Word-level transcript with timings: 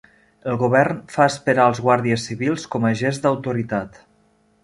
El 0.53 0.55
govern 0.61 1.01
fa 1.15 1.27
esperar 1.31 1.67
els 1.71 1.81
Guàrdies 1.87 2.25
Civils 2.29 2.65
com 2.77 2.89
a 2.89 2.93
gest 3.05 3.27
d'autoritat 3.27 4.01